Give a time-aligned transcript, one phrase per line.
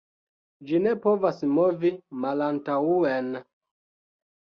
[0.69, 1.93] Ĝi ne povas movi
[2.25, 3.33] malantaŭen.